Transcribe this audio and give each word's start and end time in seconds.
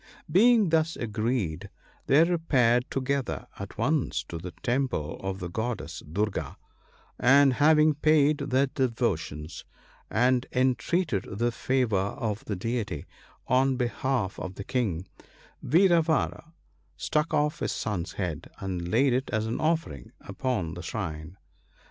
'Being 0.37 0.69
thus 0.69 0.95
agreed, 0.95 1.69
they 2.07 2.23
repaired 2.23 2.89
together 2.89 3.45
at 3.59 3.77
once 3.77 4.23
to 4.29 4.39
the 4.39 4.49
temple 4.63 5.19
of 5.21 5.37
the 5.37 5.47
Goddess 5.47 6.01
Durga, 6.11 6.57
and 7.19 7.53
having 7.53 7.93
paid 7.93 8.39
their 8.39 8.65
devotions 8.65 9.63
and 10.09 10.47
entreated 10.53 11.25
the 11.37 11.51
favour 11.51 11.97
of 12.17 12.43
the 12.45 12.55
deity 12.55 13.05
on 13.45 13.75
behalf 13.77 14.39
of 14.39 14.55
the 14.55 14.63
King, 14.63 15.05
Vira 15.61 16.01
vara 16.01 16.51
struck 16.97 17.31
off 17.31 17.59
his 17.59 17.71
son's 17.71 18.13
head, 18.13 18.49
and 18.57 18.87
laid 18.87 19.13
it 19.13 19.29
as 19.29 19.45
an 19.45 19.59
offering 19.61 20.11
upon 20.23 20.73
the 20.73 20.81
shrine. 20.81 21.37